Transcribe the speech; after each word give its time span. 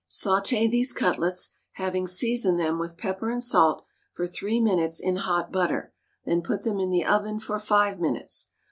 Sauté 0.09 0.67
these 0.67 0.93
cutlets, 0.93 1.51
having 1.73 2.07
seasoned 2.07 2.59
them 2.59 2.79
with 2.79 2.97
pepper 2.97 3.29
and 3.29 3.43
salt, 3.43 3.85
for 4.13 4.25
three 4.25 4.59
minutes 4.59 4.99
in 4.99 5.17
hot 5.17 5.51
butter, 5.51 5.93
then 6.25 6.41
put 6.41 6.63
them 6.63 6.79
in 6.79 6.89
the 6.89 7.05
oven 7.05 7.39
for 7.39 7.59
five 7.59 7.99
minutes. 7.99 8.49